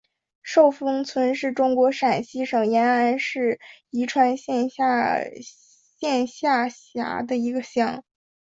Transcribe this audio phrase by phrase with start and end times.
[0.41, 3.59] 寿峰乡是中国陕西省延安市
[3.91, 5.21] 宜川县下
[6.69, 8.03] 辖的一个乡。